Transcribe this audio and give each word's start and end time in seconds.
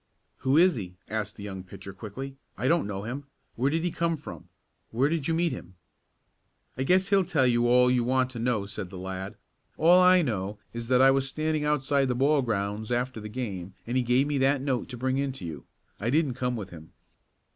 "Who 0.37 0.57
is 0.57 0.73
he?" 0.77 0.95
asked 1.07 1.35
the 1.35 1.43
young 1.43 1.63
pitcher 1.63 1.93
quickly. 1.93 2.35
"I 2.57 2.67
don't 2.67 2.87
know 2.87 3.03
him. 3.03 3.25
Where 3.55 3.69
did 3.69 3.83
he 3.83 3.91
come 3.91 4.17
from? 4.17 4.49
Where 4.89 5.09
did 5.09 5.27
you 5.27 5.35
meet 5.35 5.51
him?" 5.51 5.75
"I 6.75 6.81
guess 6.81 7.09
he'll 7.09 7.23
tell 7.23 7.45
you 7.45 7.67
all 7.67 7.91
you 7.91 8.03
want 8.03 8.31
to 8.31 8.39
know," 8.39 8.65
said 8.65 8.89
the 8.89 8.97
lad. 8.97 9.35
"All 9.77 10.01
I 10.01 10.23
know 10.23 10.57
is 10.73 10.87
that 10.87 11.01
I 11.03 11.11
was 11.11 11.27
standing 11.27 11.65
outside 11.65 12.07
the 12.07 12.15
ball 12.15 12.41
grounds 12.41 12.91
after 12.91 13.19
the 13.19 13.29
game, 13.29 13.75
and 13.85 13.95
he 13.95 14.01
give 14.01 14.27
me 14.27 14.39
that 14.39 14.59
note 14.59 14.89
to 14.89 14.97
bring 14.97 15.19
in 15.19 15.31
to 15.33 15.45
you. 15.45 15.65
I 15.99 16.09
didn't 16.09 16.33
come 16.33 16.55
with 16.55 16.71
him." 16.71 16.93